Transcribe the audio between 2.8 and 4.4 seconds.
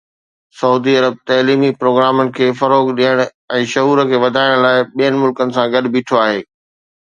ڏيڻ ۽ شعور کي